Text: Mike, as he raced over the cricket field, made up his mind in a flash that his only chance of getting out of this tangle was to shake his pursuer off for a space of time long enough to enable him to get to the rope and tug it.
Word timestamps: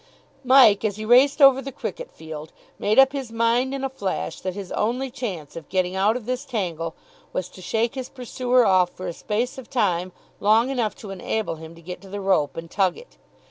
Mike, 0.43 0.83
as 0.83 0.95
he 0.95 1.05
raced 1.05 1.39
over 1.43 1.61
the 1.61 1.71
cricket 1.71 2.09
field, 2.09 2.51
made 2.79 2.97
up 2.97 3.11
his 3.11 3.31
mind 3.31 3.71
in 3.71 3.83
a 3.83 3.87
flash 3.89 4.41
that 4.41 4.55
his 4.55 4.71
only 4.71 5.11
chance 5.11 5.55
of 5.55 5.69
getting 5.69 5.95
out 5.95 6.17
of 6.17 6.25
this 6.25 6.43
tangle 6.43 6.95
was 7.33 7.47
to 7.47 7.61
shake 7.61 7.93
his 7.93 8.09
pursuer 8.09 8.65
off 8.65 8.89
for 8.89 9.05
a 9.05 9.13
space 9.13 9.59
of 9.59 9.69
time 9.69 10.11
long 10.39 10.71
enough 10.71 10.95
to 10.95 11.11
enable 11.11 11.57
him 11.57 11.75
to 11.75 11.83
get 11.83 12.01
to 12.01 12.09
the 12.09 12.19
rope 12.19 12.57
and 12.57 12.71
tug 12.71 12.97
it. 12.97 13.17